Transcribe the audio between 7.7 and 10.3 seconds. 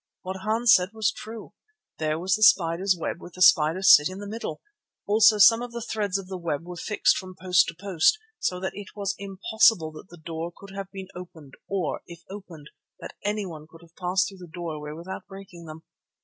post, so that it was impossible that the